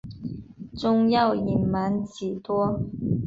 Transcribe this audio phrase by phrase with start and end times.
[0.75, 2.79] 仲要隐瞒几多？